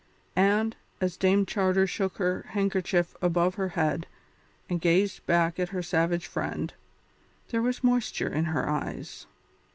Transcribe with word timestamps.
And, 0.35 0.75
as 0.99 1.15
Dame 1.15 1.45
Charter 1.45 1.85
shook 1.85 2.17
her 2.17 2.47
handkerchief 2.53 3.15
above 3.21 3.53
her 3.53 3.69
head 3.77 4.07
and 4.67 4.81
gazed 4.81 5.23
back 5.27 5.59
at 5.59 5.69
her 5.69 5.83
savage 5.83 6.25
friend, 6.25 6.73
there 7.49 7.61
was 7.61 7.81
a 7.83 7.85
moisture 7.85 8.33
in 8.33 8.45
her 8.45 8.67
eyes. 8.67 9.27